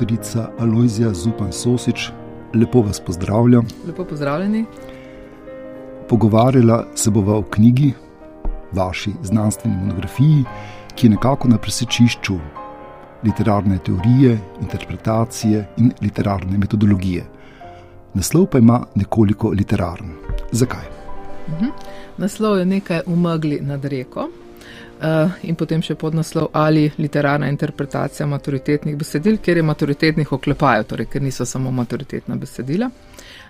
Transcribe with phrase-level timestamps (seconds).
[0.00, 0.46] dr.
[0.58, 2.10] Aloizija Zupan Sosič.
[2.54, 3.66] Lepo vas pozdravljam.
[3.86, 4.64] Lepo pozdravljeni.
[6.08, 7.92] Pogovarjala se bova o knjigi,
[8.72, 10.44] vaši znanstveni monografiji,
[10.94, 12.38] ki je nekako na presečišču
[13.24, 17.24] literarne teorije, interpretacije in literarne metodologije.
[18.14, 20.10] Naslov pa ima nekoliko literaren.
[20.52, 20.84] Zakaj?
[21.48, 21.66] Mhm.
[22.16, 24.28] Naslov je nekaj umagli nad reko.
[25.02, 31.08] Uh, in potem še podnaslov ali literarna interpretacija maturitetnih besedil, ker je maturitetnih oklepajo, torej
[31.10, 32.86] ker niso samo maturitetna besedila.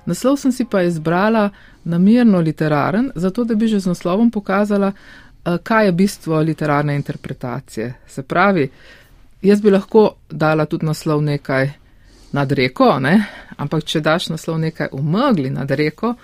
[0.09, 1.51] Naslov sem si pa izbrala
[1.85, 7.93] namerno literaren, zato da bi že z naslovom pokazala, uh, kaj je bistvo literarne interpretacije.
[8.09, 8.71] Se pravi,
[9.43, 11.71] jaz bi lahko dala tudi naslov nekaj
[12.33, 13.25] nad reko, ne?
[13.57, 16.15] ampak če daš naslov nekaj umagli nad reko,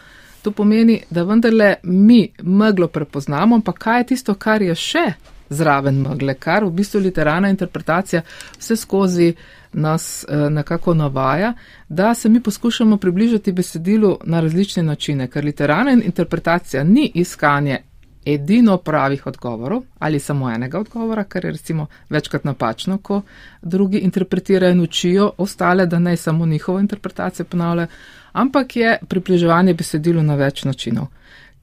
[0.43, 5.07] To pomeni, da vendarle mi meglo prepoznamo, pa kaj je tisto, kar je še
[5.51, 8.23] zraven megle, kar v bistvu literarna interpretacija
[8.59, 9.33] vse skozi
[9.73, 11.53] nas eh, nekako navaja,
[11.89, 17.83] da se mi poskušamo približati besedilu na različne načine, ker literarna interpretacija ni iskanje
[18.25, 23.23] edino pravih odgovorov ali samo enega odgovora, kar je recimo večkrat napačno, ko
[23.63, 27.89] drugi interpretirajo in učijo ostale, da ne samo njihovo interpretacijo ponavljajo
[28.33, 31.09] ampak je približevanje besedilu na več načinov.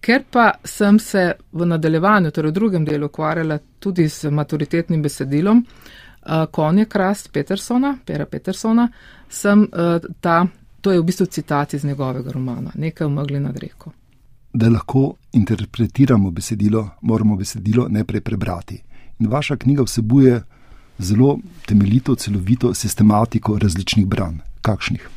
[0.02, 5.64] Ker pa sem se v nadaljevanju, torej v drugem delu, ukvarjala tudi z maturitetnim besedilom,
[5.66, 8.88] uh, konje krast Petersona, Pera Petersona,
[9.30, 10.46] sem uh, ta,
[10.82, 13.92] to je v bistvu citat iz njegovega romana, nekaj umagli nad reko.
[14.54, 18.82] Da lahko interpretiramo besedilo, moramo besedilo najprej prebrati.
[19.20, 20.42] In vaša knjiga vsebuje
[20.98, 24.38] zelo temeljito, celovito sistematiko različnih branj.
[24.62, 25.10] Kakšnih?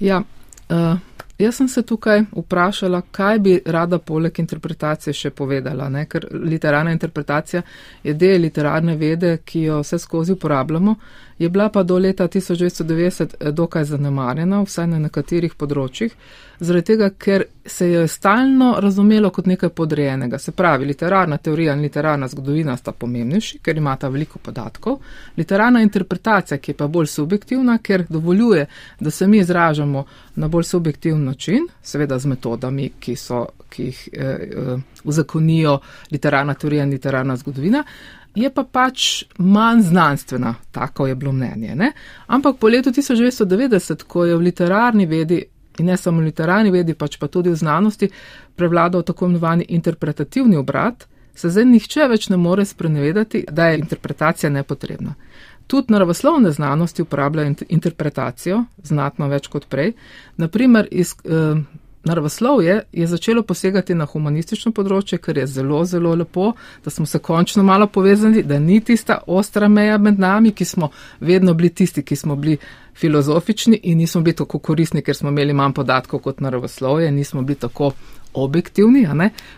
[0.00, 0.22] Ja,
[0.70, 0.98] Uh,
[1.38, 6.06] jaz sem se tukaj vprašala, kaj bi rada poleg interpretacije še povedala, ne?
[6.06, 7.62] ker literarna interpretacija
[8.02, 10.96] je del literarne vede, ki jo vse skozi uporabljamo,
[11.38, 16.14] je bila pa do leta 1990 eh, dokaj zanemarjena, vsaj na nekaterih področjih,
[16.58, 20.38] zaradi tega, ker se je stalno razumelo kot nekaj podrejenega.
[20.38, 24.98] Se pravi, literarna teorija in literarna zgodovina sta pomembnejši, ker imata veliko podatkov,
[25.36, 28.66] literarna interpretacija, ki je pa bolj subjektivna, ker dovoljuje,
[29.00, 30.04] da se mi izražamo
[30.34, 35.78] na bolj subjektivn način, seveda z metodami, ki, so, ki jih eh, eh, uzakonijo
[36.10, 37.84] literarna teorija in literarna zgodovina
[38.34, 41.74] je pa pač manj znanstvena, tako je bilo mnenje.
[41.74, 41.92] Ne?
[42.26, 45.42] Ampak po letu 1990, ko je v literarni vedi
[45.78, 48.10] in ne samo v literarni vedi, pač pa tudi v znanosti
[48.56, 54.50] prevladal tako imenovani interpretativni obrat, se zdaj nihče več ne more sprenevedati, da je interpretacija
[54.50, 55.14] nepotrebna.
[55.68, 59.92] Tudi naravoslovne znanosti uporabljajo interpretacijo, znatno več kot prej.
[60.40, 61.60] Naprimer, iz, eh,
[62.08, 66.52] naravoslovje je začelo posegati na humanistično področje, ker je zelo, zelo lepo,
[66.84, 70.90] da smo se končno malo povezali, da ni tista ostra meja med nami, ki smo
[71.20, 72.56] vedno bili tisti, ki smo bili
[72.98, 77.60] filozofični in nismo bili tako koristni, ker smo imeli manj podatkov kot naravoslovje, nismo bili
[77.60, 77.92] tako
[78.34, 79.08] objektivni.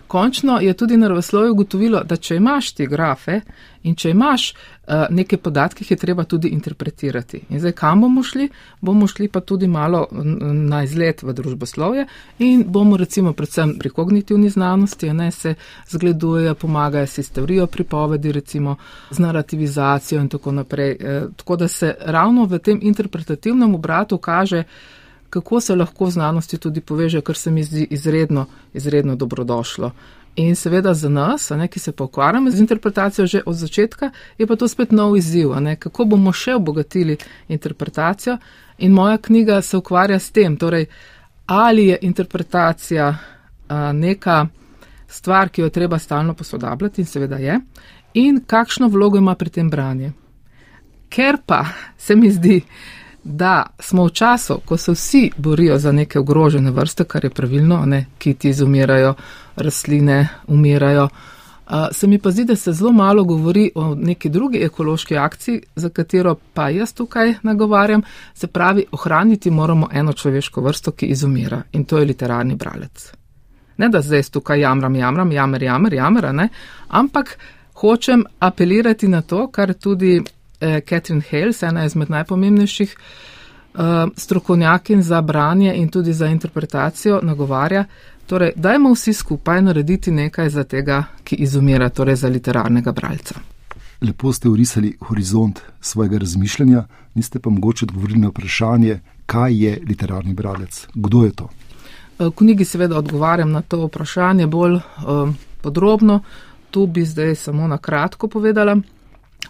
[0.07, 3.41] Končno je tudi naravoslovje ugotovilo, da če imaš ti grafe
[3.83, 7.41] in če imaš uh, neke podatke, jih je treba tudi interpretirati.
[7.49, 8.49] In zdaj, kam bomo šli?
[8.81, 12.07] Bomo šli pa tudi malo na izlet v družboslovje
[12.39, 15.55] in bomo recimo predvsem pri kognitivni znanosti, ne se
[15.89, 18.77] zgledujejo, pomagajo si s teorijo pripovedi, recimo
[19.11, 20.97] z narativizacijo in tako naprej.
[21.01, 24.65] Uh, tako da se ravno v tem interpretativnem obratu kaže,
[25.31, 29.91] kako se lahko znanosti tudi poveže, kar se mi zdi izredno, izredno dobrodošlo.
[30.37, 34.47] In seveda za nas, ne, ki se pa ukvarjamo z interpretacijo že od začetka, je
[34.47, 37.17] pa to spet nov izziv, ne, kako bomo še obogatili
[37.49, 38.39] interpretacijo.
[38.79, 40.87] In moja knjiga se ukvarja s tem, torej,
[41.47, 43.09] ali je interpretacija
[43.69, 44.47] a, neka
[45.09, 47.61] stvar, ki jo treba stalno posodabljati, in seveda je,
[48.15, 50.13] in kakšno vlogo ima pri tem branje.
[51.09, 51.65] Ker pa
[51.99, 52.61] se mi zdi,
[53.25, 57.87] da smo v času, ko se vsi borijo za neke ogrožene vrste, kar je pravilno,
[57.87, 59.15] ne, kiti izumirajo,
[59.57, 61.09] rastline umirajo.
[61.93, 65.89] Se mi pa zdi, da se zelo malo govori o neki drugi ekološki akciji, za
[65.89, 68.03] katero pa jaz tukaj nagovarjam,
[68.35, 73.13] se pravi, ohraniti moramo eno človeško vrsto, ki izumira in to je literarni bralec.
[73.77, 76.49] Ne da zdaj tukaj jamram, jamram, jamer, jamer, jamer, ne,
[76.89, 77.39] ampak
[77.75, 80.21] hočem apelirati na to, kar tudi
[80.61, 87.85] Catherine Hales, ena izmed najpomembnejših eh, strokovnjakin za branje in tudi za interpretacijo, nagovarja.
[88.27, 93.35] Torej, dajmo vsi skupaj narediti nekaj za tega, ki izumira, torej za literarnega bralca.
[94.01, 96.85] Lepo ste urisali horizont svojega razmišljanja,
[97.15, 101.49] niste pa mogoče odgovorili na vprašanje, kaj je literarni bralec, kdo je to.
[102.19, 106.21] Eh, v knjigi seveda odgovarjam na to vprašanje bolj um, podrobno,
[106.71, 108.77] tu bi zdaj samo na kratko povedala.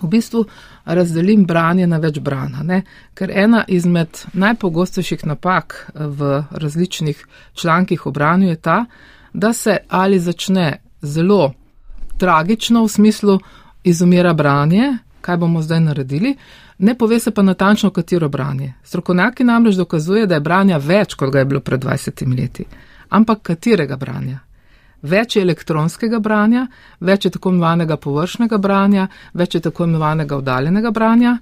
[0.00, 0.44] V bistvu
[0.84, 2.82] razdelim branje na več brana, ne?
[3.14, 8.84] ker ena izmed najpogostejših napak v različnih člankih o branju je ta,
[9.32, 11.52] da se ali začne zelo
[12.18, 13.38] tragično v smislu
[13.84, 16.36] izumira branje, kaj bomo zdaj naredili,
[16.78, 18.72] ne pove se pa natančno, katero branje.
[18.84, 22.64] Strokovnjaki namreč dokazuje, da je branja več, kot ga je bilo pred 20 leti.
[23.08, 24.38] Ampak katerega branja?
[25.02, 26.66] Več je elektronskega branja,
[27.00, 31.38] več je tako imenovanega površnega branja, več je tako imenovanega oddaljenega branja,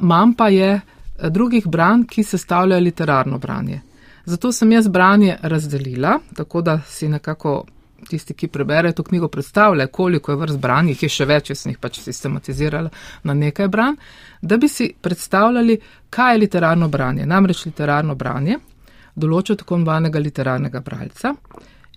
[0.00, 3.80] manj pa je eh, drugih branj, ki sestavljajo literarno branje.
[4.28, 7.64] Zato sem jaz branje razdelila, tako da si nekako
[8.08, 11.64] tisti, ki preberejo to knjigo, predstavljajo, koliko je vrst branj, jih je še več, jaz
[11.64, 12.90] sem jih pač sistematizirala
[13.24, 13.96] na nekaj branj,
[14.42, 15.78] da bi si predstavljali,
[16.10, 17.26] kaj je literarno branje.
[17.26, 18.58] Namreč literarno branje
[19.16, 21.34] določa tako imenovanega literarnega bralca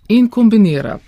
[0.08, 0.98] in kombinira.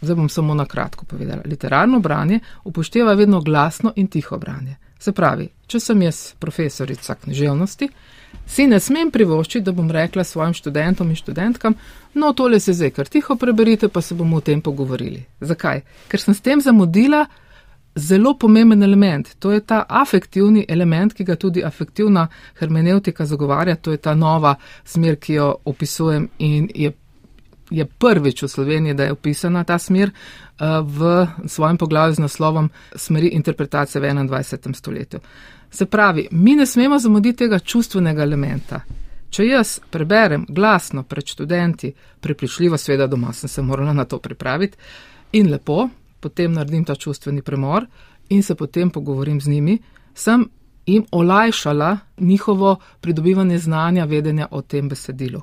[0.00, 1.42] Zdaj bom samo na kratko povedala.
[1.44, 4.76] Literarno branje upošteva vedno glasno in tiho branje.
[4.98, 7.88] Se pravi, če sem jaz profesorica književnosti,
[8.46, 11.74] si ne smem privoščiti, da bom rekla svojim študentom in študentkam,
[12.14, 15.24] no, tole se zdaj kar tiho preberite, pa se bomo o tem pogovorili.
[15.40, 15.82] Zakaj?
[16.08, 17.26] Ker sem s tem zamudila
[17.94, 19.34] zelo pomemben element.
[19.38, 22.26] To je ta afektivni element, ki ga tudi afektivna
[22.60, 26.92] hermeneutika zagovarja, to je ta nova smer, ki jo opisujem in je
[27.76, 32.70] je prvič v Sloveniji, da je opisana ta smer eh, v svojem poglavju z naslovom
[32.94, 34.74] Smeri interpretacije v 21.
[34.74, 35.20] stoletju.
[35.70, 38.80] Se pravi, mi ne smemo zamuditi tega čustvenega elementa.
[39.30, 44.78] Če jaz preberem glasno pred študenti, prepričljivo, seveda doma sem se morala na to pripraviti
[45.32, 45.88] in lepo,
[46.20, 47.86] potem naredim ta čustveni premor
[48.28, 49.78] in se potem pogovorim z njimi,
[50.14, 50.46] sem
[50.86, 55.42] jim olajšala njihovo pridobivanje znanja, vedenja o tem besedilu.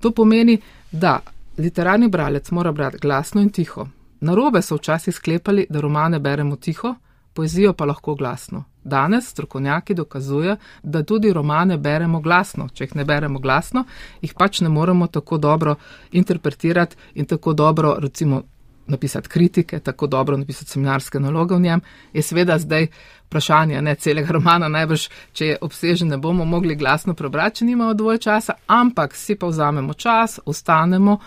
[0.00, 0.60] To pomeni,
[0.92, 1.18] da
[1.58, 3.88] literarni bralec mora brati glasno in tiho.
[4.20, 6.94] Narobe so včasih sklepali, da romane beremo tiho,
[7.32, 8.64] poezijo pa lahko glasno.
[8.84, 12.68] Danes strokovnjaki dokazujejo, da tudi romane beremo glasno.
[12.68, 13.84] Če jih ne beremo glasno,
[14.22, 15.74] jih pač ne moremo tako dobro
[16.12, 18.42] interpretirati in tako dobro, recimo,
[18.88, 21.80] napisati kritike, tako dobro napisati seminarske naloge v njem.
[22.12, 22.86] Je seveda zdaj
[23.26, 27.94] vprašanje, ne celega romana, najbrž, če je obsežen, ne bomo mogli glasno prebrati, če nimamo
[27.94, 31.18] dovolj časa, ampak si pa vzamemo čas, ostanemo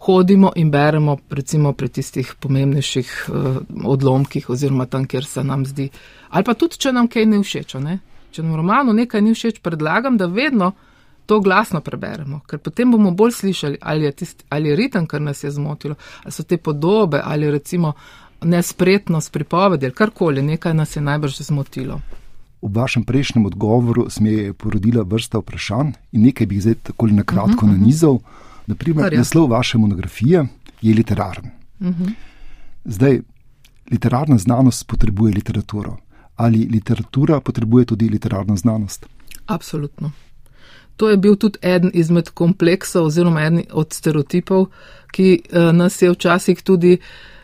[0.00, 5.90] hodimo in beremo, recimo pri tistih pomembnejših uh, odlomkih oziroma tam, kjer se nam zdi.
[6.30, 7.74] Ali pa tudi, če nam kaj ne všeč.
[7.84, 7.98] Ne?
[8.32, 10.72] Če nam romano nekaj ni všeč, predlagam, da vedno
[11.30, 15.22] to glasno preberemo, ker potem bomo bolj slišali, ali je, tist, ali je ritem, kar
[15.22, 15.94] nas je zmotilo,
[16.24, 17.92] ali so te podobe, ali recimo
[18.42, 22.00] nespretnost pripovedi, ali karkoli, nekaj nas je najbrž zmotilo.
[22.62, 27.22] V vašem prejšnjem odgovoru smo je porodila vrsta vprašanj in nekaj bi zdaj tako na
[27.22, 28.18] kratko uh -huh, nanizal.
[28.18, 28.66] Uh -huh.
[28.66, 30.46] Naprimer, naslov vaše monografije
[30.82, 31.50] je literaren.
[31.80, 32.04] Uh mhm.
[32.04, 32.12] -huh.
[32.84, 33.20] Zdaj,
[33.90, 35.96] literarna znanost potrebuje literaturo.
[36.36, 39.06] Ali literatura potrebuje tudi literarno znanost?
[39.46, 40.10] Absolutno.
[41.00, 44.66] To je bil tudi eden izmed kompleksov oziroma eden od stereotipov,
[45.10, 46.98] ki uh, nas je včasih tudi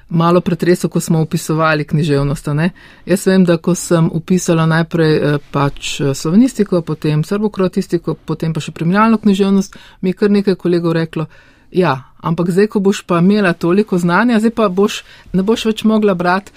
[0.09, 2.47] malo pretresel, ko smo opisovali književnost.
[2.55, 2.71] Ne?
[3.07, 8.61] Jaz vem, da ko sem upisala najprej uh, pač eh, slovenistiko, potem srbokrotistiko, potem pa
[8.61, 11.27] še primerjalno književnost, mi je kar nekaj kolegov reklo,
[11.73, 15.01] ja, ampak zdaj, ko boš pa imela toliko znanja, zdaj pa boš,
[15.33, 16.53] ne boš več mogla brati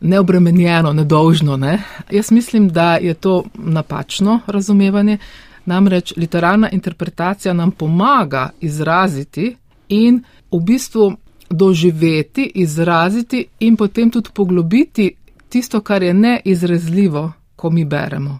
[0.00, 1.56] neobremenjeno, nedolžno.
[1.56, 1.80] Ne?
[2.12, 5.18] Jaz mislim, da je to napačno razumevanje.
[5.66, 9.56] Namreč literarna interpretacija nam pomaga izraziti
[9.88, 11.16] in v bistvu
[11.50, 15.14] doživeti, izraziti in potem tudi poglobiti
[15.48, 18.38] tisto, kar je neizrezljivo, ko mi beremo.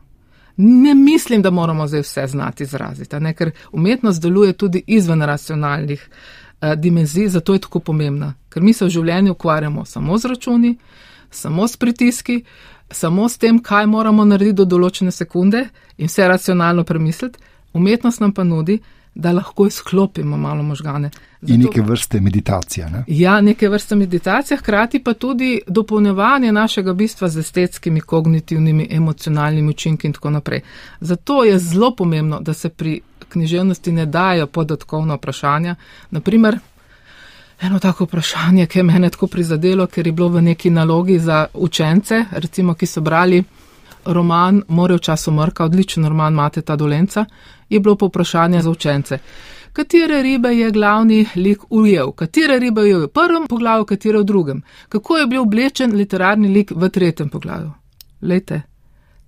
[0.56, 3.34] Ne mislim, da moramo zdaj vse znati izraziti, ne?
[3.34, 6.08] ker umetnost deluje tudi izven racionalnih
[6.60, 8.34] eh, dimenzij, zato je tako pomembna.
[8.48, 10.76] Ker mi se v življenju ukvarjamo samo z računi,
[11.30, 12.42] samo s pritiski,
[12.90, 17.38] samo s tem, kaj moramo narediti do določene sekunde in vse racionalno premisliti,
[17.72, 18.78] umetnost nam pa nudi,
[19.16, 21.10] da lahko izklopimo malo možgane.
[21.40, 22.90] Zato, in neke vrste meditacije.
[22.90, 23.04] Ne?
[23.08, 30.06] Ja, neke vrste meditacije, hkrati pa tudi dopolnjevanje našega bistva z estetskimi, kognitivnimi, emocionalnimi učinki
[30.06, 30.60] in tako naprej.
[31.00, 35.74] Zato je zelo pomembno, da se pri književnosti ne dajo podatkovna vprašanja.
[36.10, 36.58] Naprimer,
[37.60, 41.46] eno tako vprašanje, ki je mene tako prizadelo, ker je bilo v neki nalogi za
[41.54, 43.44] učence, recimo, ki so brali
[44.04, 47.24] roman More v času mrka, odličen roman Mate ta dolenca,
[47.68, 49.18] je bilo povprašanje za učence.
[49.72, 52.12] Katere ribe je glavni lik ujel?
[52.12, 54.62] Katere ribe je v prvem poglavju, katere v drugem?
[54.88, 57.72] Kako je bil oblečen literarni lik v tretjem poglavju?
[58.22, 58.62] Lejte,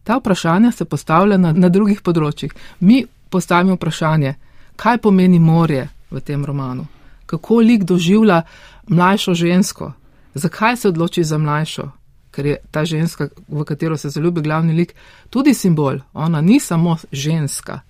[0.04, 2.52] ta vprašanja se postavlja na, na drugih področjih.
[2.80, 4.34] Mi postavimo vprašanje,
[4.76, 6.97] kaj pomeni morje v tem romanu?
[7.28, 8.42] Kako lik doživlja
[8.88, 9.92] mlajšo žensko?
[10.34, 11.90] Zakaj se odloči za mlajšo?
[12.38, 14.94] ker je ta ženska, v katero se zaljubi glavni lik,
[15.30, 15.98] tudi simbol.
[16.14, 17.80] Ona ni samo ženska.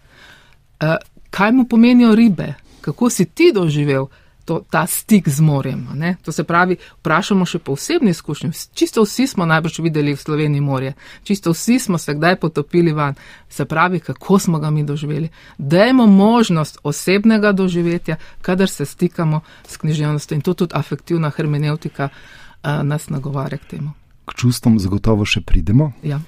[0.81, 0.97] Uh,
[1.31, 2.55] kaj mu pomenijo ribe?
[2.81, 4.07] Kako si ti doživel
[4.49, 5.85] to, ta stik z morjem?
[5.95, 6.17] Ne?
[6.25, 8.51] To se pravi, vprašamo še po osebni izkušnji.
[8.73, 13.19] Čisto vsi smo najbrž videli v Sloveniji morje, čisto vsi smo se kdaj potopili van.
[13.49, 15.29] Se pravi, kako smo ga mi doživeli.
[15.59, 22.81] Dajmo možnost osebnega doživetja, kadar se stikamo s književnostjo in to tudi afektivna hermeneutika uh,
[22.83, 23.93] nas nagovarja k temu.
[24.25, 25.93] K čustvom zagotovo še pridemo.
[26.03, 26.21] Ja.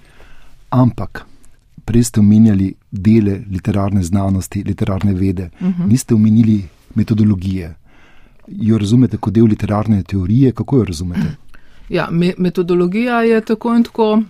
[0.70, 1.24] Ampak
[1.84, 5.88] prej ste omenjali dele literarne znanosti, literarne vede, uh -huh.
[5.88, 7.79] niste omenili metodologije.
[8.50, 10.52] Jo razumete kot del literarne teorije?
[10.52, 11.36] Kako jo razumete?
[11.90, 14.22] Ja, me metodologija je tako in tako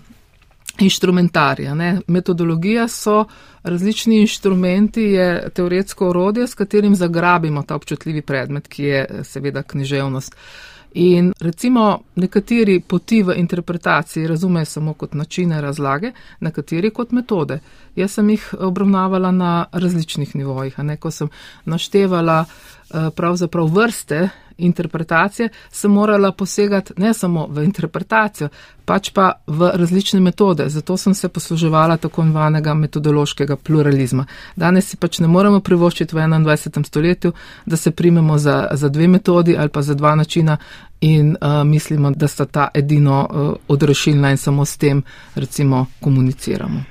[0.78, 1.74] inštrumentarija.
[1.74, 2.00] Ne?
[2.06, 3.24] Metodologija so
[3.62, 10.34] različni inštrumenti, je teoretsko orodje, s katerim zagrabimo ta občutljivi predmet, ki je seveda književnost.
[10.34, 17.60] Uh, In recimo nekateri poti v interpretaciji razumejo samo kot načine razlage, nekateri kot metode.
[17.96, 21.28] Jaz sem jih obravnavala na različnih nivojih, ne ko sem
[21.64, 24.28] naštevala eh, pravzaprav vrste
[24.66, 28.48] interpretacije, sem morala posegati ne samo v interpretacijo,
[28.84, 30.68] pač pa v različne metode.
[30.68, 34.26] Zato sem se posluževala tako imenovanega metodološkega pluralizma.
[34.56, 36.86] Danes si pač ne moremo privoščiti v 21.
[36.86, 37.32] stoletju,
[37.66, 40.56] da se primemo za, za dve metodi ali pa za dva načina
[41.00, 45.02] in uh, mislimo, da sta ta edino uh, odrešilna in samo s tem
[45.34, 46.82] recimo komuniciramo.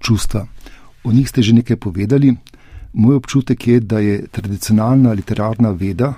[0.00, 0.46] Čustva.
[1.04, 2.34] O njih ste že nekaj povedali.
[2.92, 6.14] Moj občutek je, da je tradicionalna literarna veda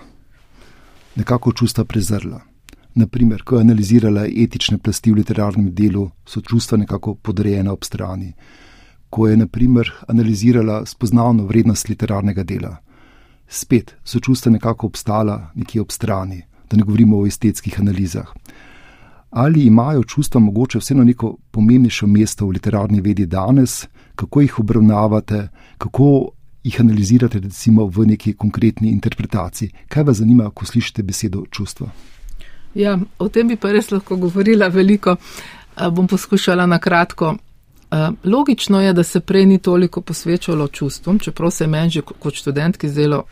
[1.16, 2.40] nekako čustva prezrla.
[2.94, 8.32] Naprimer, ko je analizirala etične plasti v literarnem delu, so čustva nekako podrejena ob strani.
[9.10, 12.76] Ko je, naprimer, analizirala spoznavno vrednost literarnega dela,
[13.48, 18.32] spet so čustva nekako obstala nekje ob strani, da ne govorimo o estetskih analizah.
[19.30, 25.48] Ali imajo čustva mogoče vseeno neko pomembnejšo mesto v literarni vedi danes, kako jih obravnavate,
[25.78, 26.30] kako
[26.66, 29.70] jih analizirate, recimo v neki konkretni interpretaciji.
[29.88, 31.86] Kaj vas zanima, ko slišite besedo čustva?
[32.74, 35.16] Ja, o tem bi pa res lahko govorila veliko.
[35.92, 37.36] Bom poskušala na kratko.
[38.24, 42.88] Logično je, da se prej ni toliko posvečalo čustvom, čeprav se meni že kot študentki
[42.88, 43.22] zdelo,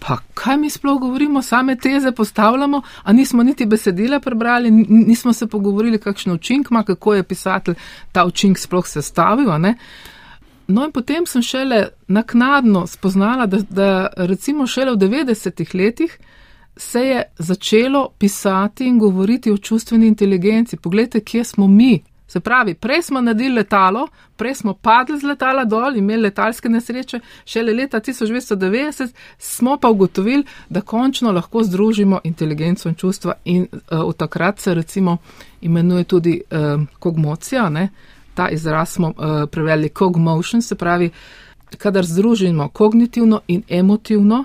[0.00, 5.46] pa kaj mi sploh govorimo, same teze postavljamo, a nismo niti besedila prebrali, nismo se
[5.46, 7.74] pogovorili, kakšen učink ima, kako je pisatelj
[8.12, 9.50] ta učink sploh sestavil.
[10.68, 16.18] No, in potem sem šele naknadno spoznala, da, da recimo šele v 90-ih letih
[16.76, 20.76] se je začelo pisati in govoriti o čustveni inteligenci.
[20.76, 22.02] Poglejte, kje smo mi.
[22.28, 27.20] Se pravi, prej smo naredili letalo, prej smo padli z letala dol imeli letalske nesreče,
[27.44, 29.08] šele leta 1990
[29.38, 34.74] smo pa ugotovili, da končno lahko združimo inteligenco in čustva in uh, od takrat se
[34.74, 35.16] recimo
[35.60, 37.88] imenuje tudi uh, kogmocija, ne?
[38.36, 41.10] Ta izraz smo uh, preveli cogmotion, se pravi,
[41.78, 44.44] kadar združimo kognitivno in emotivno,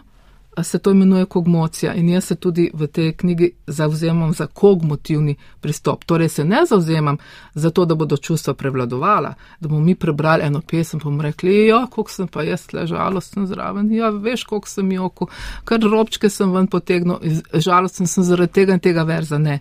[0.63, 1.93] se to imenuje kogmocija.
[1.93, 6.03] In jaz se tudi v tej knjigi zauzemam za kogmotivni pristop.
[6.03, 7.17] Torej se ne zauzemam
[7.53, 11.67] za to, da bodo čustva prevladovala, da bomo mi prebrali eno pesem, pa bomo rekli,
[11.67, 15.27] ja, koliko sem pa jaz le žalosten zraven, ja, veš, koliko sem joko,
[15.63, 17.19] kar robčke sem ven potegnil,
[17.53, 19.59] žalosten sem zaradi tega in tega verza, ne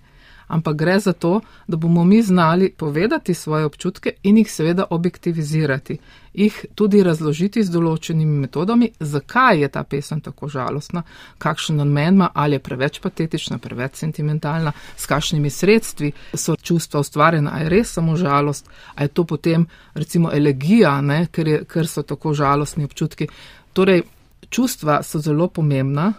[0.50, 5.98] ampak gre za to, da bomo mi znali povedati svoje občutke in jih seveda objektivizirati,
[6.34, 11.02] jih tudi razložiti z določenimi metodami, zakaj je ta pesem tako žalostna,
[11.38, 17.54] kakšen namen ima, ali je preveč patetična, preveč sentimentalna, s kakšnimi sredstvi so čustva ustvarjena,
[17.54, 21.88] ali je res samo žalost, ali je to potem recimo elegija, ne, ker, je, ker
[21.88, 23.28] so tako žalostni občutki.
[23.72, 24.02] Torej,
[24.50, 26.12] čustva so zelo pomembna,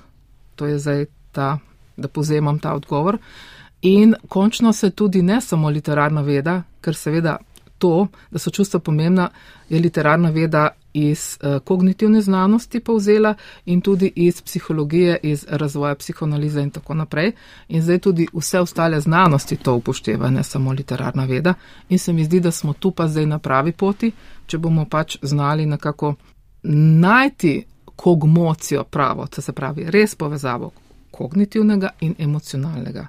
[0.56, 1.58] to je zdaj ta,
[1.98, 3.18] da povzemam ta odgovor.
[3.82, 7.38] In končno se tudi ne samo literarna veda, ker seveda
[7.78, 9.30] to, da so čustva pomembna,
[9.70, 13.34] je literarna veda iz uh, kognitivne znanosti povzela
[13.66, 17.32] in tudi iz psihologije, iz razvoja psihoanalize in tako naprej.
[17.68, 21.54] In zdaj tudi vse ostale znanosti to upošteva, ne samo literarna veda.
[21.90, 24.12] In se mi zdi, da smo tu pa zdaj na pravi poti,
[24.46, 26.16] če bomo pač znali nekako
[26.64, 27.64] najti
[27.96, 30.72] kogmocijo pravo, to se pravi res povezavo
[31.12, 33.08] kognitivnega in emocionalnega.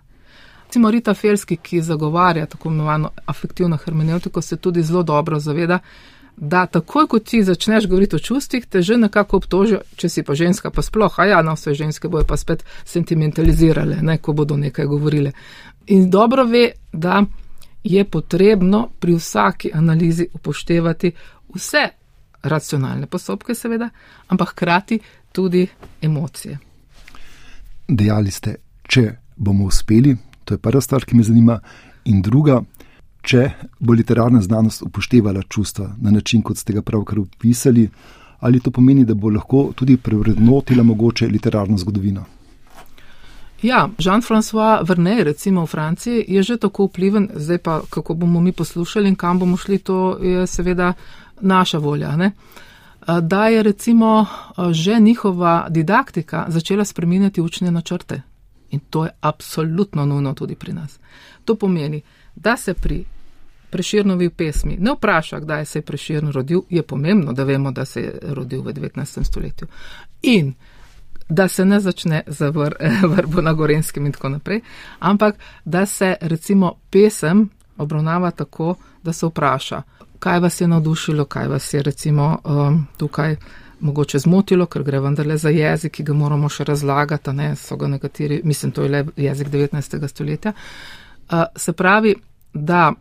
[0.72, 5.78] Recimo Rita Felski, ki zagovarja tako imenovano afektivno hermeneutiko, se tudi zelo dobro zaveda,
[6.36, 10.34] da takoj, ko ti začneš govoriti o čustvih, te že nekako obtožijo, če si pa
[10.34, 14.56] ženska, pa sploh, a ja, no, vse ženske bojo pa spet sentimentalizirale, ne, ko bodo
[14.56, 15.32] nekaj govorile.
[15.86, 17.20] In dobro ve, da
[17.84, 21.12] je potrebno pri vsaki analizi upoštevati
[21.54, 21.88] vse
[22.42, 23.90] racionalne postopke, seveda,
[24.28, 25.00] ampak hkrati
[25.32, 25.68] tudi
[26.02, 26.58] emocije.
[27.88, 28.56] Dejali ste,
[28.88, 31.60] če bomo uspeli, To je prva stvar, ki me zanima.
[32.04, 32.62] In druga,
[33.22, 37.88] če bo literarna znanost upoštevala čustva na način, kot ste ga pravkar opisali,
[38.40, 42.24] ali to pomeni, da bo lahko tudi prevrednotila mogoče literarno zgodovino.
[43.62, 48.52] Ja, Jean-François Vernet, recimo v Franciji, je že tako vpliven, zdaj pa kako bomo mi
[48.52, 50.92] poslušali in kam bomo šli, to je seveda
[51.40, 52.16] naša volja.
[52.16, 52.32] Ne?
[53.06, 54.26] Da je recimo
[54.70, 58.22] že njihova didaktika začela spreminjati učne načrte.
[58.72, 60.98] In to je absolutno nujno tudi pri nas.
[61.44, 62.02] To pomeni,
[62.34, 63.04] da se pri
[63.70, 68.00] preširnovi pesmi ne vpraša, kdaj se je preširn rodil, je pomembno, da vemo, da se
[68.00, 69.24] je rodil v 19.
[69.24, 69.68] stoletju.
[70.22, 70.54] In
[71.28, 72.74] da se ne začne z vr,
[73.16, 74.60] vrbo na Gorenskem in tako naprej,
[74.98, 79.82] ampak da se recimo pesem obravnava tako, da se vpraša,
[80.18, 83.36] kaj vas je navdušilo, kaj vas je recimo um, tukaj
[83.82, 87.88] mogoče zmotilo, ker gre vendarle za jezik, ki ga moramo še razlagati, ne so ga
[87.90, 90.08] nekateri, mislim, to je le jezik 19.
[90.08, 90.52] stoletja.
[90.52, 92.14] Uh, se pravi,
[92.54, 92.92] da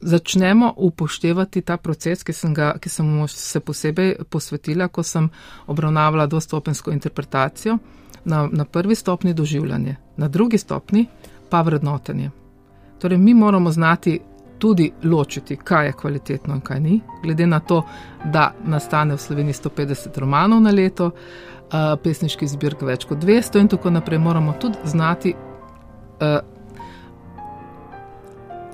[0.00, 5.28] začnemo upoštevati ta proces, ki sem, ga, ki sem mu se posebej posvetila, ko sem
[5.66, 7.78] obravnavala dvostopensko interpretacijo,
[8.24, 11.06] na, na prvi stopni doživljanje, na drugi stopni
[11.50, 12.30] pa vrednotenje.
[12.98, 14.20] Torej, mi moramo znati
[14.58, 17.82] tudi ločiti, kaj je kvalitetno in kaj ni, glede na to,
[18.24, 21.10] da nastane v Sloveniji 150 romanov na leto,
[22.02, 25.34] pesniški zbirk več kot 200 in tako naprej, moramo tudi znati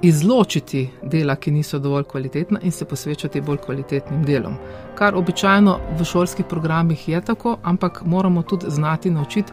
[0.05, 4.57] izločiti dela, ki niso dovolj kvalitetna in se posvečati bolj kvalitetnim delom.
[4.95, 9.53] Kar običajno v šolskih programih je tako, ampak moramo tudi znati naučiti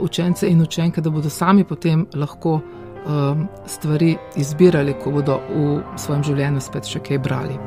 [0.00, 2.60] učence in učenke, da bodo sami potem lahko
[3.66, 7.58] stvari izbirali, ko bodo v svojem življenju spet še kaj brali.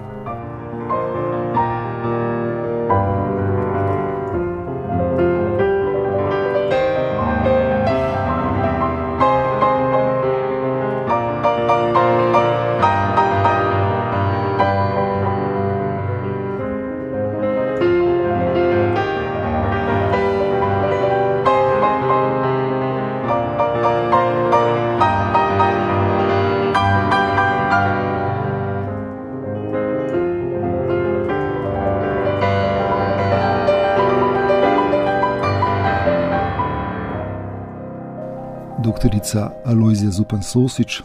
[39.26, 41.02] Doktorica Alojzija Zupan Sosič.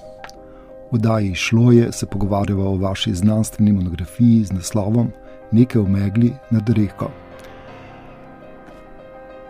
[0.90, 5.12] V oddaji Šlo je se pogovarjava o vaši znanstveni monografiji z naslovom
[5.52, 7.10] Nekaj o megli nad reko.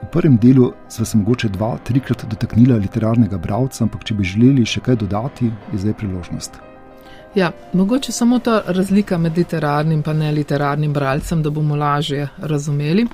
[0.02, 4.64] V prvem delu sva se mogoče dva, trikrat dotaknila literarnega bralca, ampak če bi želeli
[4.64, 6.60] še kaj dodati, je zdaj priložnost.
[7.34, 13.06] Ja, mogoče samo ta razlika med literarnim in neliterarnim bralcem, da bomo lažje razumeli.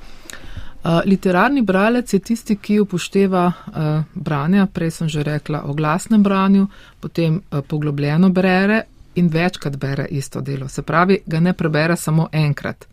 [0.87, 6.23] Uh, literarni bralec je tisti, ki upošteva uh, branje, prej sem že rekla o glasnem
[6.23, 6.67] branju,
[6.99, 8.83] potem uh, poglobljeno bere
[9.15, 10.67] in večkrat bere isto delo.
[10.67, 12.87] Se pravi, ga ne prebere samo enkrat,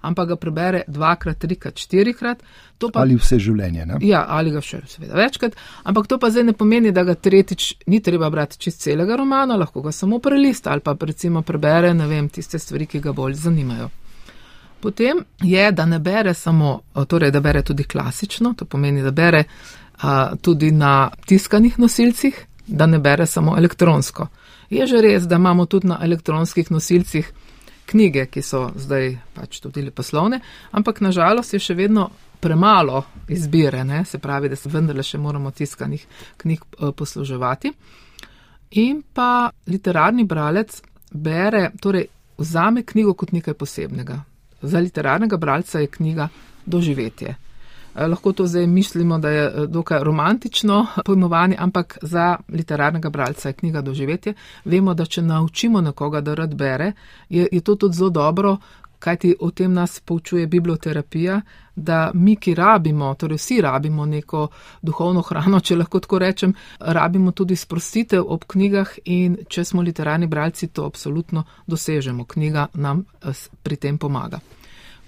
[0.00, 2.42] ampak ga prebere dvakrat, trikrat, štirikrat.
[2.78, 3.86] Pa, ali vse življenje.
[3.86, 3.98] Ne?
[4.06, 7.72] Ja, ali ga še seveda večkrat, ampak to pa zdaj ne pomeni, da ga tretjič
[7.90, 12.06] ni treba brati čist celega romana, lahko ga samo prelista ali pa recimo prebere, ne
[12.06, 13.90] vem, tiste stvari, ki ga bolj zanimajo.
[14.80, 19.44] Potem je, da ne bere samo, torej da bere tudi klasično, to pomeni, da bere
[20.02, 24.26] a, tudi na tiskanih nosilcih, da ne bere samo elektronsko.
[24.70, 27.32] Je že res, da imamo tudi na elektronskih nosilcih
[27.90, 30.40] knjige, ki so zdaj pač tudi poslovne,
[30.70, 34.04] ampak nažalost je še vedno premalo izbire, ne?
[34.04, 36.06] se pravi, da se vendarle še moramo tiskanih
[36.40, 36.64] knjig
[36.96, 37.72] posluževati.
[38.80, 40.80] In pa literarni bralec
[41.12, 42.06] bere, torej
[42.38, 44.20] vzame knjigo kot nekaj posebnega,
[44.62, 46.28] Za literarnega bralca je knjiga
[46.66, 47.34] doživetje.
[47.94, 53.48] Eh, lahko to zdaj mislimo, da je eh, dokaj romantično pojmovanje, ampak za literarnega bralca
[53.48, 54.34] je knjiga doživetje.
[54.64, 56.92] Vemo, da če naučimo nekoga, da rad bere,
[57.28, 58.56] je, je to tudi zelo dobro,
[59.00, 61.40] kajti o tem nas poučuje biblioterapija,
[61.76, 64.48] da mi, ki rabimo, torej vsi rabimo neko
[64.82, 70.26] duhovno hrano, če lahko tako rečem, rabimo tudi sprostitev ob knjigah in če smo literarni
[70.26, 72.24] bralci, to absolutno dosežemo.
[72.24, 74.40] Knjiga nam eh, pri tem pomaga.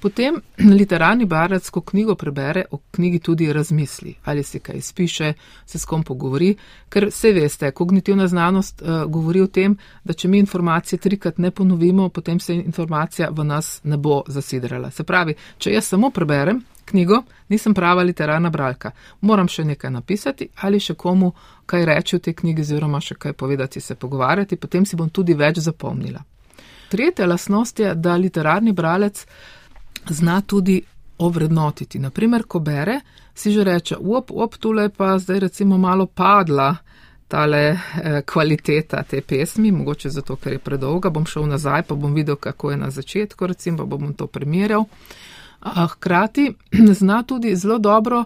[0.03, 5.33] Potem literarni barec, ko knjigo prebere, o knjigi tudi razmisli, ali si kaj spiše,
[5.67, 6.57] se s kom pogovori,
[6.91, 11.51] ker vse veste, kognitivna znanost uh, govori o tem, da če mi informacije trikrat ne
[11.51, 14.91] ponovimo, potem se informacija v nas ne bo zasidrala.
[14.91, 20.49] Se pravi, če jaz samo preberem knjigo, nisem prava literarna bralka, moram še nekaj napisati
[20.67, 21.31] ali še komu
[21.67, 25.39] kaj reči v tej knjigi, oziroma še kaj povedati, se pogovarjati, potem si bom tudi
[25.39, 26.27] več zapomnila.
[26.93, 29.23] Tretja lasnost je, da literarni bralec
[30.11, 30.83] zna tudi
[31.19, 31.99] ovrednotiti.
[31.99, 33.01] Naprimer, ko bere,
[33.35, 36.77] si že reče, op, op, tule pa zdaj recimo malo padla
[37.29, 42.13] tale eh, kvaliteta te pesmi, mogoče zato, ker je predolga, bom šel nazaj, pa bom
[42.15, 44.85] videl, kako je na začetku, recimo, pa bom to primerjal.
[45.63, 46.51] Hkrati
[47.01, 48.25] zna tudi zelo dobro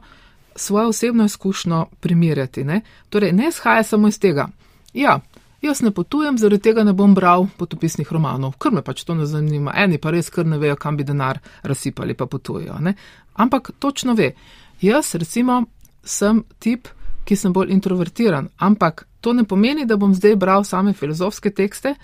[0.56, 2.64] svojo osebno izkušnjo primerjati.
[2.64, 2.80] Ne?
[3.08, 4.48] Torej, ne izhaja samo iz tega.
[4.94, 5.20] Ja,
[5.66, 9.26] jaz ne potujem, zaradi tega ne bom bral potopisnih romanov, ker me pač to ne
[9.26, 9.74] zanima.
[9.76, 12.78] Eni pa res kar ne vejo, kam bi denar razsipali, pa potujejo.
[12.80, 12.94] Ne?
[13.34, 14.32] Ampak točno ve.
[14.80, 15.64] Jaz, recimo,
[16.04, 16.88] sem tip,
[17.26, 21.94] ki sem bolj introvertiran, ampak to ne pomeni, da bom zdaj bral same filozofske tekste,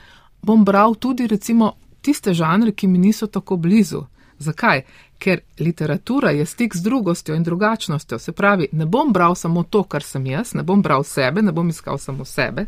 [0.42, 4.02] bom bral tudi, recimo, tiste žanre, ki mi niso tako blizu.
[4.42, 4.82] Zakaj?
[5.22, 8.18] Ker literatura je stik z drugostjo in drugačnostjo.
[8.18, 11.52] Se pravi, ne bom bral samo to, kar sem jaz, ne bom bral sebe, ne
[11.52, 12.66] bom iskal samo sebe.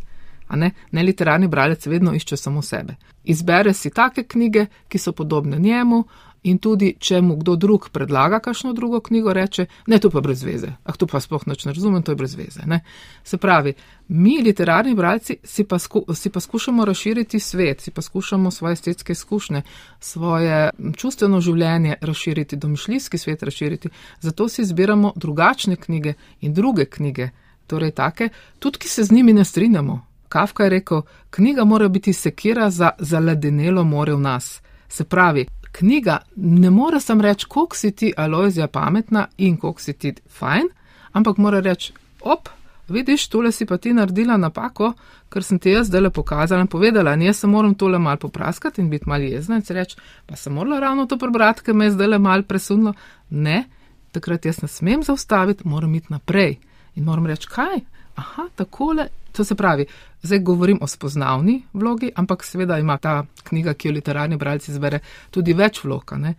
[0.50, 0.70] Ne?
[0.92, 2.94] ne literarni bralec vedno išče samo sebe.
[3.24, 6.04] Izbere si take knjige, ki so podobne njemu,
[6.44, 10.42] in tudi, če mu kdo drug predlaga kakšno drugo knjigo, reče: Ne, to pa brez
[10.44, 10.74] veze.
[10.85, 12.66] Ah, to pa sploh ne razumem, to je brez veze.
[12.66, 12.80] Ne?
[13.24, 13.74] Se pravi,
[14.09, 18.72] mi, literarni bralci, si pa, sku, si pa skušamo razširiti svet, si pa skušamo svoje
[18.72, 19.62] estetske izkušnje,
[20.00, 23.88] svoje čustveno življenje razširiti, domišljijski svet razširiti.
[24.20, 27.30] Zato si izbiramo drugačne knjige in druge knjige,
[27.66, 28.28] torej take,
[28.59, 30.13] tudi ki se z njimi ne strinjamo.
[30.34, 34.62] Kafka je rekel: Knjiga mora biti sekira za zaledenelo more v nas.
[34.88, 39.92] Se pravi, knjiga ne more sam reči, koliko si ti Alojzija pametna in koliko si
[39.92, 40.66] ti fajn,
[41.12, 42.48] ampak mora reči, op,
[42.88, 44.92] vidiš, tole si pa ti naredila napako,
[45.30, 48.16] ker sem ti jaz zdaj le pokazala in povedala, in jaz se moram tole mal
[48.16, 51.74] popraskati in biti mal jezna in se reči, pa sem morala ravno to prebrati, ker
[51.74, 52.94] me je zdaj le mal presunilo.
[53.30, 53.64] Ne,
[54.10, 56.58] takrat jaz ne smem zaustaviti, moram iti naprej
[56.94, 57.80] in moram reči, kaj,
[58.14, 59.87] aha, takole To se pravi,
[60.22, 65.00] zdaj govorim o spoznavni vlogi, ampak seveda ima ta knjiga, ki jo literarni bralci zbere,
[65.30, 66.12] tudi več vlog.
[66.22, 66.35] Ne?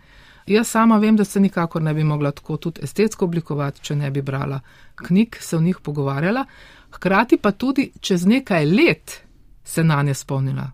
[0.48, 4.12] Jaz sama vem, da se nikakor ne bi mogla tako tudi estetsko oblikovati, če ne
[4.12, 4.62] bi brala
[4.96, 6.46] knjig, se v njih pogovarjala,
[6.96, 9.20] hkrati pa tudi čez nekaj let
[9.64, 10.72] se na nje spomnila.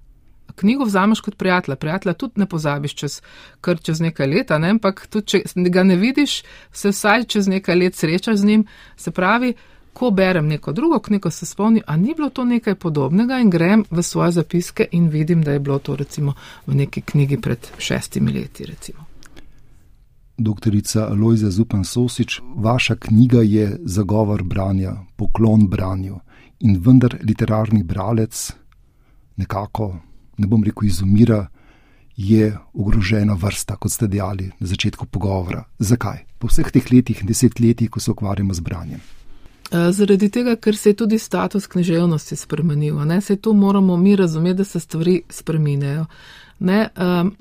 [0.55, 3.21] Knjigo vzameš kot prijatelja, prijatelja tudi ne pozabiš čez,
[3.61, 4.69] kar čez nekaj leta, ne?
[4.69, 8.65] ampak tudi če ga ne vidiš, se vsaj čez nekaj let srečaš z njim,
[8.97, 9.53] se pravi,
[9.93, 13.85] ko berem neko drugo knjigo, se spomnim, a ni bilo to nekaj podobnega in grem
[13.91, 16.33] v svoje zapiske in vidim, da je bilo to recimo
[16.67, 18.65] v neki knjigi pred šestimi leti.
[18.65, 19.05] Recimo.
[20.37, 26.19] Doktorica Lojza Zupan Sosič, vaša knjiga je zagovor branja, poklon branju
[26.59, 28.53] in vendar literarni bralec
[29.37, 29.95] nekako,
[30.41, 31.45] ne bom rekel, izumira,
[32.17, 35.63] je ogrožena vrsta, kot ste dejali na začetku pogovora.
[35.79, 36.25] Zakaj?
[36.39, 39.01] Po vseh teh letih, desetletjih, ko se ukvarjamo z branjem.
[39.71, 42.99] Eh, zaradi tega, ker se je tudi status književnosti spremenil.
[43.05, 43.21] Ne?
[43.21, 46.05] Se to moramo mi razumeti, da se stvari spreminjajo.
[46.59, 46.89] Ne?
[46.97, 47.35] Um,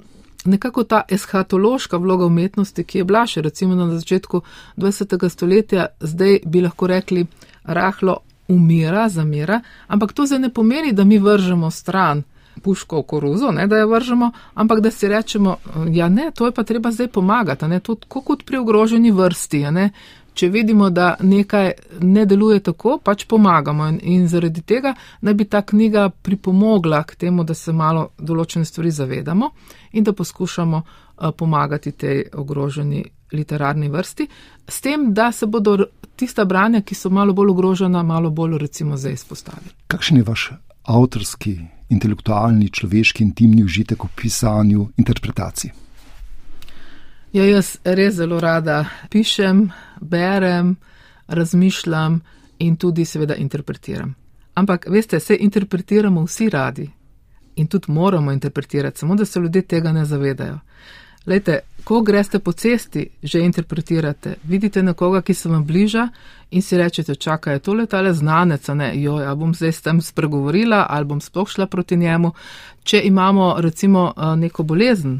[0.44, 4.42] nekako ta eschatološka vloga umetnosti, ki je bila še recimo na začetku
[4.76, 5.28] 20.
[5.28, 7.26] stoletja, zdaj bi lahko rekli
[7.64, 8.16] rahlo
[8.48, 12.22] umira, zamira, ampak to zdaj ne pomeni, da mi vržemo stran
[12.62, 15.56] puško v koruzo, ne, da jo vržemo, ampak da si rečemo,
[15.88, 19.90] ja ne, to je pa treba zdaj pomagati, ne, to kot pri ogroženi vrsti, ne,
[20.34, 23.88] če vidimo, da nekaj ne deluje tako, pač pomagamo.
[23.88, 28.64] In, in zaradi tega naj bi ta knjiga pripomogla k temu, da se malo določene
[28.64, 29.50] stvari zavedamo
[29.92, 34.26] in da poskušamo uh, pomagati tej ogroženi literarni vrsti,
[34.68, 35.76] s tem, da se bodo
[36.16, 39.76] tista branja, ki so malo bolj ogrožena, malo bolj recimo zdaj izpostavili.
[39.92, 40.50] Kakšen je vaš
[40.90, 41.55] avtorski,
[41.90, 45.72] intelektualni, človeški, intimni užitek v pisanju interpretacij?
[47.33, 49.68] Ja, jaz res zelo rada pišem,
[50.00, 50.74] berem,
[51.29, 52.20] razmišljam
[52.59, 54.14] in tudi seveda interpretiram.
[54.55, 56.88] Ampak, veste, se interpretiramo vsi radi
[57.57, 60.59] in tudi moramo interpretirati, samo da se ljudje tega ne zavedajo.
[61.26, 61.59] Lejte,
[61.90, 66.05] ko greste po cesti, že interpretirate, vidite nekoga, ki se vam bliža
[66.55, 69.98] in si rečete, čakaj, to je tale znanec, ne, jo, ja bom zdaj s tem
[69.98, 72.31] spregovorila ali bom sploh šla proti njemu.
[72.85, 75.18] Če imamo recimo eh, neko bolezen,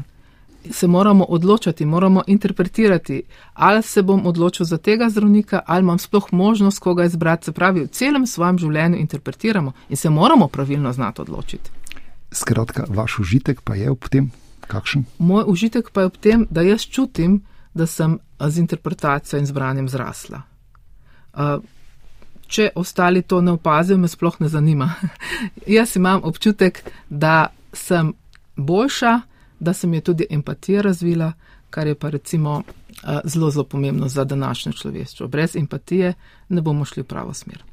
[0.71, 3.21] se moramo odločiti, moramo interpretirati,
[3.53, 7.45] ali se bom odločil za tega zdravnika, ali imam sploh možnost koga izbrati.
[7.45, 11.71] Se pravi, v celem svojem življenju interpretiramo in se moramo pravilno znati odločiti.
[12.31, 14.31] Skratka, vaš užitek pa je ob tem
[14.71, 15.05] kakšen?
[15.19, 17.41] Moj užitek pa je ob tem, da jaz čutim,
[17.73, 20.41] da sem z interpretacijo in zbranjem zrasla.
[22.51, 24.89] Če ostali to ne opazijo, me sploh ne zanima.
[25.77, 28.13] jaz imam občutek, da sem
[28.55, 29.19] boljša,
[29.59, 31.31] da se mi je tudi empatija razvila,
[31.69, 32.63] kar je pa recimo
[33.23, 35.27] zelo, zelo pomembno za današnjo človeštvo.
[35.27, 36.13] Brez empatije
[36.49, 37.63] ne bomo šli v pravo smer.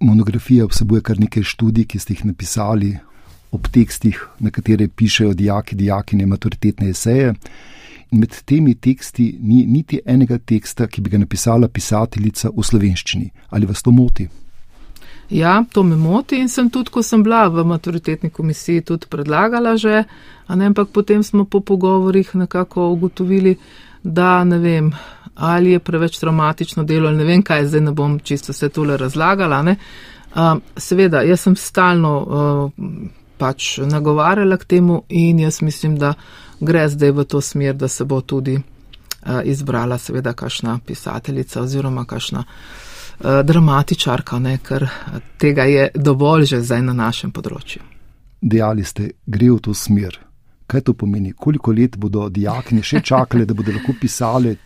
[0.00, 2.96] Monografija vsebuje kar nekaj študij, ki ste jih napisali
[3.54, 7.34] ob tekstih, na katere pišejo dijaki, dijakine, maturitetne eseje.
[8.10, 13.30] In med temi teksti ni niti enega teksta, ki bi ga napisala pisateljica v slovenščini.
[13.50, 14.28] Ali vas to moti?
[15.30, 19.76] Ja, to me moti in sem tudi, ko sem bila v maturitetni komisiji, tudi predlagala
[19.80, 20.04] že,
[20.48, 23.56] ne, ampak potem smo po pogovorih nekako ugotovili,
[24.04, 24.92] da ne vem,
[25.34, 28.96] ali je preveč traumatično delo, ali ne vem, kaj zdaj ne bom čisto vse tole
[29.00, 29.62] razlagala.
[29.64, 32.84] Uh, seveda, jaz sem stalno uh,
[33.38, 36.14] pač nagovarjala k temu in jaz mislim, da
[36.60, 42.04] gre zdaj v to smer, da se bo tudi uh, izbrala seveda kašna pisateljica oziroma
[42.04, 44.88] kašna uh, dramatičarka, ne, ker
[45.38, 47.82] tega je dovolj že zdaj na našem področju.
[48.40, 50.18] Dejali ste, gre v to smer.
[50.66, 51.32] Kaj to pomeni?
[51.32, 54.56] Koliko let bodo dijakni še čakali, da bodo lahko pisali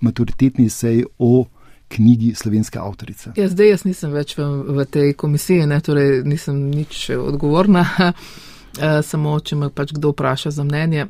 [0.00, 1.44] maturitetni sej o
[1.88, 3.32] knjigi slovenske avtorice?
[3.36, 4.44] Ja, zdaj jaz nisem več v,
[4.76, 10.54] v tej komisiji, ne, torej nisem nič odgovorna, eh, samo če me pač kdo vpraša
[10.54, 11.08] za mnenje.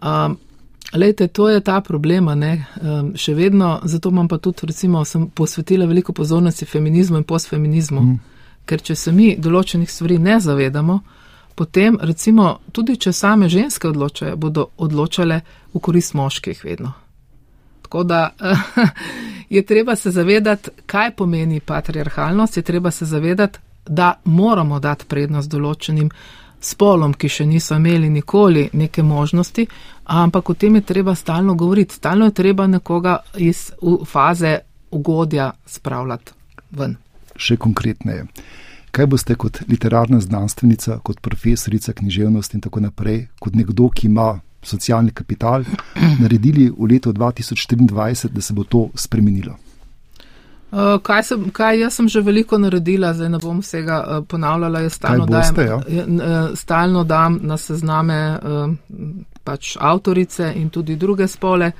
[0.00, 0.40] Um,
[0.94, 5.24] Lejte, to je ta problema, ne, um, še vedno, zato imam pa tudi, recimo, sem
[5.34, 8.18] posvetila veliko pozornosti feminizmu in postfeminizmu, mm.
[8.70, 11.00] ker če se mi določenih stvari ne zavedamo,
[11.58, 15.40] potem, recimo, tudi če same ženske odločajo, bodo odločale
[15.74, 16.94] v korist moških vedno.
[17.86, 18.30] Tako da
[19.56, 25.50] je treba se zavedati, kaj pomeni patriarhalnost, je treba se zavedati, da moramo dati prednost
[25.50, 26.10] določenim
[26.60, 29.68] spolom, ki še niso imeli nikoli neke možnosti,
[30.04, 31.94] ampak o tem je treba stalno govoriti.
[31.94, 33.70] Stalno je treba nekoga iz
[34.06, 34.58] faze
[34.90, 36.32] ugodja spravljati
[36.70, 36.96] ven.
[37.36, 38.26] Še konkretneje.
[38.90, 44.32] Kaj boste kot literarna znanstvenica, kot profesorica književnosti in tako naprej, kot nekdo, ki ima
[44.66, 45.64] socialni kapital,
[46.22, 49.56] naredili v letu 2024, da se bo to spremenilo?
[50.66, 54.80] Uh, kaj, sem, kaj jaz sem že veliko naredila, zdaj ne bom vsega uh, ponavljala.
[54.82, 56.04] Jaz stalno, boste, dajem, ja?
[56.04, 58.18] uh, stalno dam na sezname
[59.46, 61.70] pač avtorice in tudi druge spole.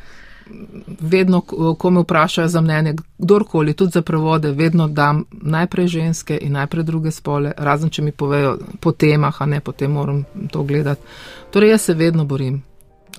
[1.01, 1.41] Vedno,
[1.79, 6.85] ko me vprašajo za mnenje, kdorkoli, tudi za prevode, vedno dam najprej ženske in najprej
[6.87, 11.03] druge spole, razen če mi povejo po temah, a ne potem moram to gledati.
[11.51, 12.63] Torej, jaz se vedno borim.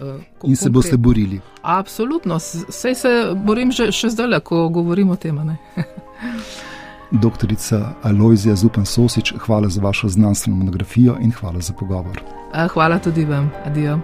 [0.01, 1.41] Uh, in se boste borili.
[1.62, 2.36] Absolutno,
[2.69, 5.39] vse se borim že, še zdaj, ko govorimo o tem.
[7.23, 12.21] Doktorica Aloizija Zupan Sosič, hvala za vašo znanstveno monografijo in hvala za pogovor.
[12.53, 13.99] Uh, hvala tudi vam, adijo.